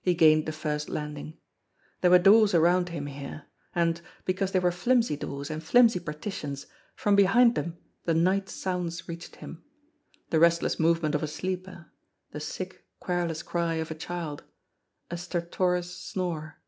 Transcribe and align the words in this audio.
He 0.00 0.14
gained 0.14 0.46
the 0.46 0.52
first 0.52 0.88
landing. 0.88 1.38
There 2.00 2.12
were 2.12 2.20
doors 2.20 2.54
around 2.54 2.90
him 2.90 3.06
here, 3.06 3.46
and, 3.74 4.00
because 4.24 4.52
they 4.52 4.60
were 4.60 4.70
flimsy 4.70 5.16
doors 5.16 5.50
and 5.50 5.60
flimsy 5.60 5.98
par 5.98 6.14
titions, 6.14 6.66
from 6.94 7.16
behind 7.16 7.56
them 7.56 7.76
the 8.04 8.14
night 8.14 8.48
sounds 8.48 9.08
reached 9.08 9.34
him 9.34 9.64
the 10.30 10.38
restless 10.38 10.78
movement 10.78 11.16
of 11.16 11.24
a 11.24 11.26
sleeper, 11.26 11.90
the 12.30 12.38
sick, 12.38 12.86
querulous 13.00 13.42
cry 13.42 13.74
of 13.74 13.90
a 13.90 13.96
child, 13.96 14.44
a 15.10 15.16
stertorous 15.18 15.92
snore. 15.96 16.60